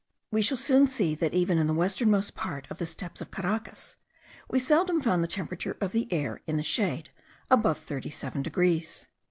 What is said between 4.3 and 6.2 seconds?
we seldom found the temperature of the